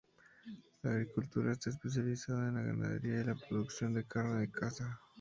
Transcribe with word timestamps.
La 0.81 0.93
agricultura 0.93 1.51
está 1.51 1.69
especializada 1.69 2.47
en 2.47 2.55
la 2.55 2.63
ganadería 2.63 3.21
y 3.21 3.23
la 3.23 3.35
producción 3.35 3.93
de 3.93 4.07
carne 4.07 4.39
de 4.39 4.49
caza. 4.49 4.99